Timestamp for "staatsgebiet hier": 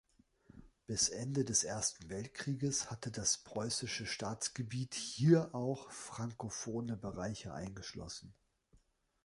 4.07-5.53